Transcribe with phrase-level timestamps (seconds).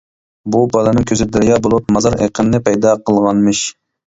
[0.53, 3.63] بۇ بالىنىڭ كۆزى دەريا بولۇپ مازار ئېقىنىنى پەيدا قىلغانمىش.